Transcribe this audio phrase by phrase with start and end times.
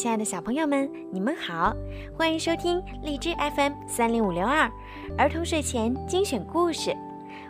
[0.00, 1.76] 亲爱的小朋友们，你们好，
[2.16, 4.66] 欢迎收听荔枝 FM 三零五六二
[5.18, 6.96] 儿童睡前精选故事，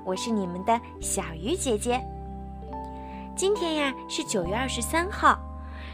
[0.04, 2.00] 我是你们的小鱼姐姐。
[3.36, 5.38] 今天呀是九月二十三号，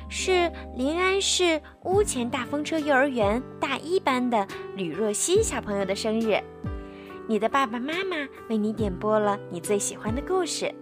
[0.08, 6.42] 是临安市屋前大风车幼儿园大一班的吕若曦小朋友的生日，
[7.28, 8.16] 你的爸爸妈妈
[8.48, 10.74] 为你点播了你最喜欢的故事，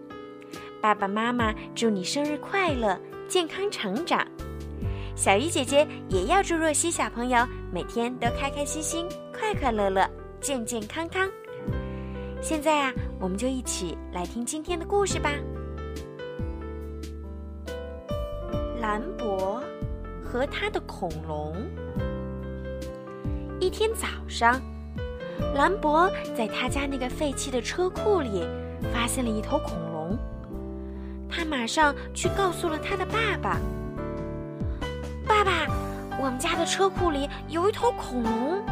[0.81, 2.97] 爸爸妈妈祝你生日快乐！
[3.27, 4.25] 健康成长，
[5.17, 10.09] 小鱼姐姐也要祝若曦小朋友每天都开开心心、快快乐乐、
[10.41, 11.31] 健健康康。
[12.43, 15.31] 现在啊，我们就一起来听今天的故事吧。
[18.81, 19.63] 兰博
[20.21, 21.55] 和他的恐龙。
[23.61, 24.61] 一天早上，
[25.55, 28.45] 兰博在他家那个废弃的车库里
[28.93, 30.19] 发现了一头恐龙。
[31.31, 33.61] 他马上去告诉了他的爸爸。
[35.45, 35.67] 爸，
[36.19, 38.65] 我们家的车库里有一头恐龙。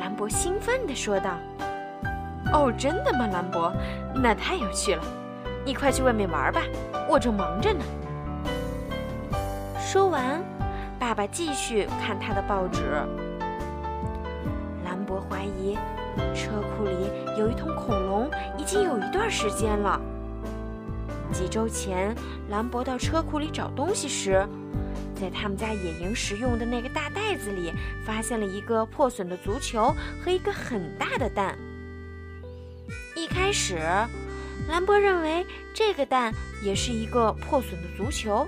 [0.00, 1.32] 兰博兴奋地说道
[2.52, 3.72] ：“哦，真的吗，兰博？
[4.14, 5.02] 那太有趣了！
[5.64, 6.62] 你快去外面玩吧，
[7.08, 7.84] 我正忙着呢。”
[9.78, 10.42] 说完，
[10.98, 12.82] 爸爸继续看他的报纸。
[14.84, 15.76] 兰博怀疑，
[16.34, 20.00] 车库里有一头恐龙已经有一段时间了。
[21.32, 22.14] 几周前，
[22.48, 24.46] 兰博到车库里找东西时，
[25.18, 27.72] 在他们家野营时用的那个大袋子里，
[28.04, 31.56] 发现了一个破损的足球和一个很大的蛋。
[33.16, 33.78] 一开始，
[34.68, 38.46] 兰博认为这个蛋也是一个破损的足球，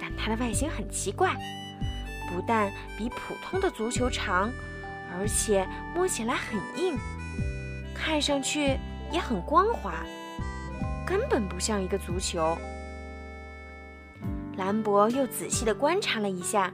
[0.00, 1.36] 但它的外形很奇怪，
[2.30, 4.50] 不但比普通的足球长，
[5.14, 6.96] 而且摸起来很硬，
[7.94, 8.78] 看上去
[9.12, 9.92] 也很光滑。
[11.04, 12.56] 根本不像一个足球。
[14.56, 16.72] 兰博又仔细地观察了一下，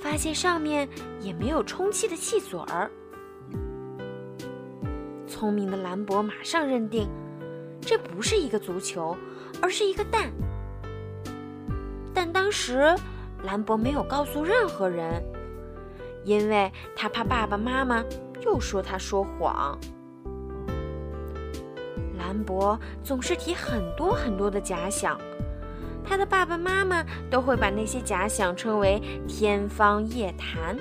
[0.00, 0.88] 发现上面
[1.20, 2.90] 也没有充气的气嘴儿。
[5.26, 7.08] 聪明的兰博马上认定，
[7.80, 9.16] 这不是一个足球，
[9.60, 10.32] 而是一个蛋。
[12.14, 12.94] 但当时
[13.44, 15.22] 兰博没有告诉任何人，
[16.24, 18.02] 因为他怕爸爸妈妈
[18.42, 19.78] 又说他说谎。
[22.18, 25.20] 兰博总是提很多很多的假想，
[26.08, 30.76] 他的爸爸妈妈都会把那些假想称为天方夜谭，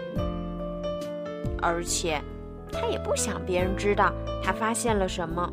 [1.61, 2.21] 而且
[2.71, 4.13] 他也不想别人知道
[4.43, 5.51] 他发现了什么。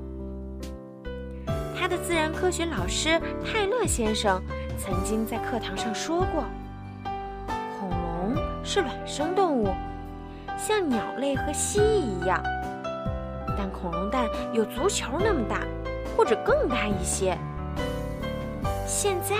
[1.74, 4.40] 他的自然科学老师泰勒先生
[4.76, 6.44] 曾经在课堂上说过，
[7.80, 9.74] 恐龙是卵生动物，
[10.56, 12.40] 像鸟类和蜥蜴一样，
[13.58, 15.60] 但恐龙蛋有足球那么大。
[16.14, 17.38] 或者更大一些。
[18.94, 19.34] 现在，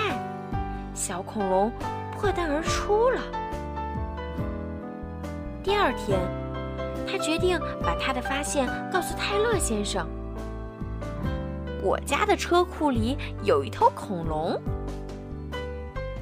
[0.95, 1.71] 小恐龙
[2.11, 3.21] 破蛋而出了。
[5.61, 6.19] 第二天，
[7.07, 10.07] 他决定把他的发现告诉泰勒先生。
[11.83, 14.59] 我家的车库里有一头恐龙。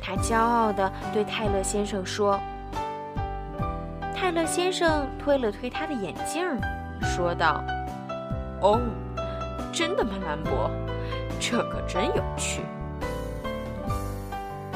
[0.01, 2.37] 他骄傲地对泰勒先生说。
[4.13, 6.45] 泰勒先生推了推他的眼镜，
[7.01, 7.63] 说道
[8.61, 8.77] ：“哦。”
[9.71, 10.69] 真的吗，兰博？
[11.39, 12.61] 这可真有趣。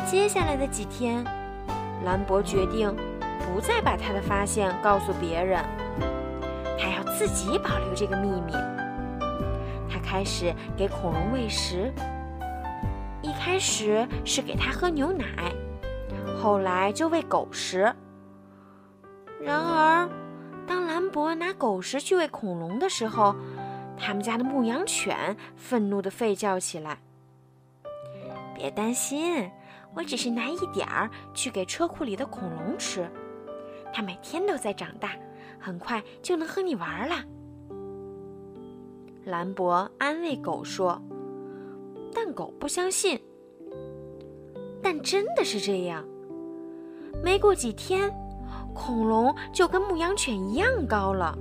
[0.05, 1.23] 接下来的几天，
[2.03, 2.95] 兰博决定
[3.39, 5.65] 不再把他的发现告诉别人，
[6.79, 8.53] 他要自己保留这个秘密。
[9.89, 11.91] 他开始给恐龙喂食，
[13.23, 15.25] 一开始是给它喝牛奶，
[16.39, 17.91] 后来就喂狗食。
[19.41, 20.07] 然而，
[20.67, 23.35] 当兰博拿狗食去喂恐龙的时候，
[23.97, 26.99] 他们家的牧羊犬愤怒地吠叫起来。
[28.55, 29.51] 别担心，
[29.93, 33.07] 我只是拿一点儿去给车库里的恐龙吃，
[33.93, 35.11] 它每天都在长大，
[35.59, 37.15] 很快就能和你玩了。
[39.25, 41.01] 兰博安慰狗说，
[42.13, 43.19] 但狗不相信。
[44.81, 46.05] 但真的是这样，
[47.23, 48.13] 没过几天，
[48.73, 51.37] 恐龙就跟牧羊犬一样高了。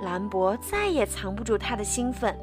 [0.00, 2.38] 兰博再也藏不住他的兴奋，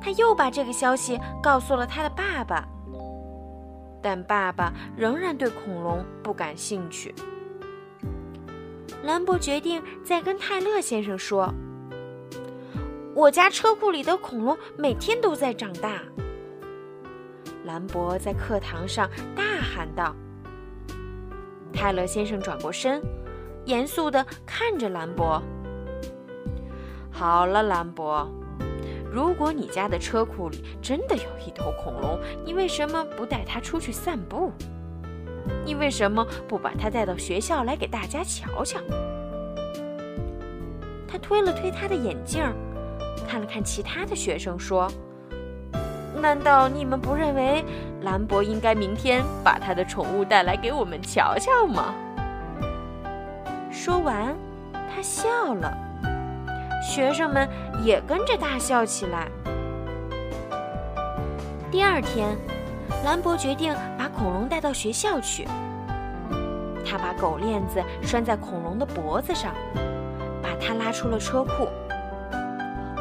[0.00, 2.66] 他又把这个消息告诉了他的爸爸。
[4.02, 7.14] 但爸爸仍然对恐龙不感兴趣。
[9.02, 11.52] 兰博决定再跟泰勒先生说
[13.14, 16.00] ：“我家车库里的恐龙每天都在长大。”
[17.64, 20.14] 兰博在课堂上大喊道。
[21.72, 23.02] 泰勒先生转过身，
[23.64, 25.42] 严肃地看着兰博。
[27.10, 28.26] 好了，兰博，
[29.12, 34.52] 如果你家的车库里真的有一头恐龙，你为什么不带它出去散步？
[35.64, 38.78] 你为什么不把它带到学校来给大家瞧瞧？
[41.08, 42.40] 他推了推他的眼镜，
[43.26, 44.88] 看了看其他的学生，说
[46.22, 47.64] ：“难道你们不认为
[48.02, 51.92] 兰博应该明天把他的宠物带来给我们瞧瞧吗？”
[53.72, 54.36] 说完，
[54.72, 55.76] 他笑了，
[56.82, 57.48] 学生们
[57.84, 59.28] 也跟着大笑起来。
[61.70, 62.36] 第二天，
[63.04, 65.46] 兰博决定把恐龙带到学校去。
[66.84, 69.54] 他把狗链子拴在恐龙的脖子上。
[70.42, 71.68] 把它拉出了车库，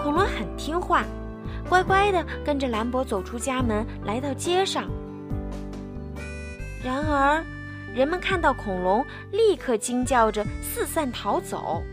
[0.01, 1.03] 恐龙很听话，
[1.67, 4.85] 乖乖地跟着兰博走出家门，来到街上。
[6.83, 7.43] 然而，
[7.93, 11.83] 人们看到恐龙，立刻惊叫着四散逃走。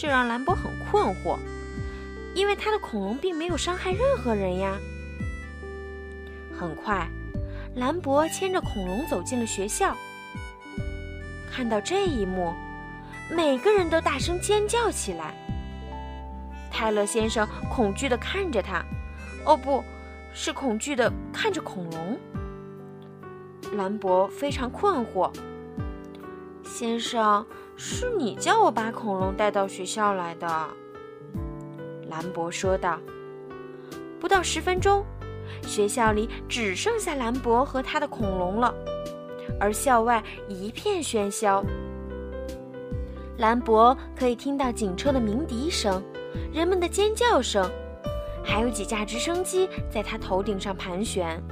[0.00, 1.36] 这让兰博很困惑，
[2.34, 4.78] 因为他的恐龙并没有伤害任何人呀。
[6.58, 7.06] 很快，
[7.74, 9.94] 兰博牵着恐龙走进了学校。
[11.52, 12.54] 看到这一幕。
[13.32, 15.34] 每个人都大声尖叫起来。
[16.68, 18.82] 泰勒先生恐惧地看着他，
[19.44, 19.84] 哦，不
[20.32, 22.18] 是恐惧地看着恐龙。
[23.76, 25.30] 兰博非常困惑。
[26.64, 27.46] 先生，
[27.82, 30.46] 是你叫我把恐龙带到学校来的。
[32.10, 33.00] 兰博说道。
[34.20, 35.02] 不到十分钟，
[35.62, 38.74] 学校里只剩下兰博和他的恐龙了，
[39.58, 41.64] 而校外一片喧嚣。
[43.38, 46.02] 兰博可以听到警车的鸣笛声，
[46.52, 47.66] 人们的尖叫声，
[48.44, 51.42] 还有几架直升机在他头顶上盘旋。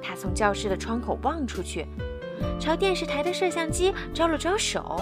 [0.00, 1.84] 他从教室的窗口望出去，
[2.58, 5.00] 朝电视台的摄像机招了招手。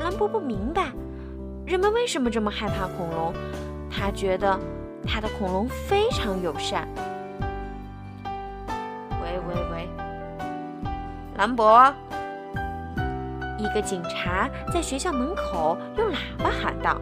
[0.00, 0.92] 兰博不明白，
[1.66, 3.34] 人们为什么这么害怕恐龙。
[3.90, 4.58] 他觉得
[5.06, 6.88] 他的恐龙非常友善。
[9.22, 9.88] 喂喂喂，
[11.36, 11.92] 兰博。
[13.58, 16.96] 一个警察在学校门口用喇叭喊道：“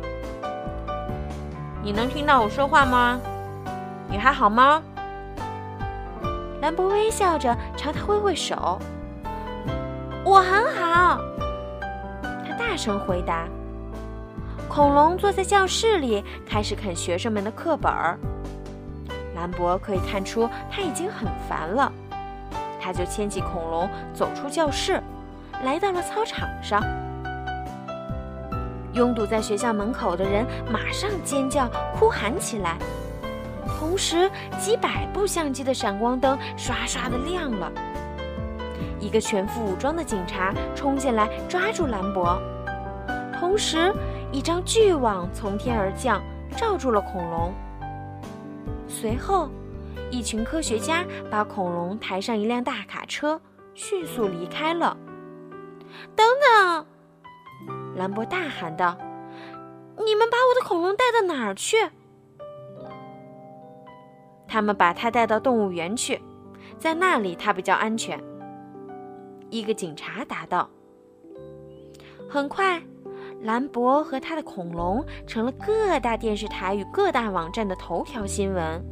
[1.84, 3.20] 你能听到我说话吗？
[4.08, 4.82] 你还好吗？”
[6.66, 8.76] 兰博微笑着朝他挥挥手
[10.26, 11.20] ：“我很好。”
[12.44, 13.46] 他大声回答。
[14.68, 17.92] 恐龙坐在教室里，开始啃学生们的课本。
[19.36, 21.92] 兰博可以看出他已经很烦了，
[22.80, 25.00] 他就牵起恐龙走出教室。
[25.62, 26.82] 来到了操场上，
[28.92, 32.76] 拥堵在学校门口的人马上尖叫、哭喊起来，
[33.86, 34.28] 同时
[34.58, 37.70] 几百部相机的闪光灯刷刷的亮了。
[38.98, 42.36] 一个全副武装的警察冲进来抓住兰博，
[43.38, 43.94] 同时
[44.32, 46.20] 一张巨网从天而降，
[46.56, 47.54] 罩住了恐龙。
[48.88, 49.48] 随后，
[50.10, 53.40] 一群科学家把恐龙抬上一辆大卡车，
[53.72, 54.96] 迅速离开了。
[56.16, 56.86] 等等！
[57.94, 58.98] 兰博大喊道
[60.04, 61.76] ：“你们把我的恐龙带到哪儿去？”
[64.48, 66.20] 他们把它带到动物园去，
[66.78, 68.22] 在那里它比较安全。
[69.50, 70.68] 一个警察答道。
[72.28, 72.82] 很快，
[73.42, 78.84] 兰博和他的恐龙成了各大电视台与各大网站的头条新闻，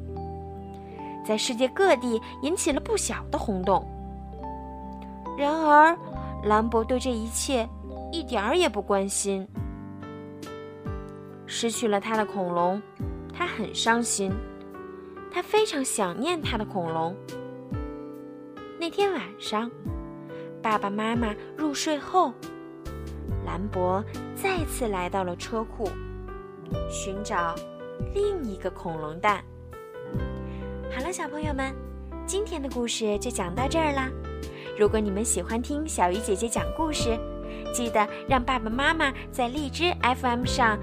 [1.25, 3.85] 在世界各地引起了不小的轰动。
[5.37, 5.99] 然而，
[6.45, 7.69] 兰博对这一切
[8.13, 9.47] 一点儿也不关心。
[11.47, 12.81] 失去了他的恐龙，
[13.33, 14.33] 他很伤心。
[15.35, 17.13] 他非常想念他的恐龙。
[18.79, 19.69] 那天晚上，
[20.63, 22.33] 爸爸妈妈入睡后，
[23.45, 24.01] 兰博
[24.37, 25.91] 再次来到了车库，
[26.89, 27.53] 寻找
[28.15, 29.43] 另一个恐龙蛋。
[30.95, 31.75] 好了，小朋友们，
[32.25, 34.09] 今天的故事就讲到这儿啦。
[34.79, 37.19] 如果你们喜欢听小鱼姐姐讲故事，
[37.73, 40.79] 记得让爸爸妈妈在荔枝 FM 上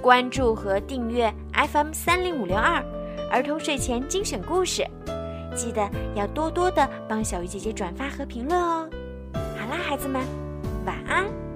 [0.00, 1.34] 关注和订阅
[1.72, 2.80] FM 三零五六二
[3.30, 4.86] 儿童睡前精选故事。
[5.54, 8.88] 记得要多多的帮小鱼姐姐转发和评论哦。
[9.32, 10.22] 好啦，孩子们，
[10.86, 11.47] 晚安。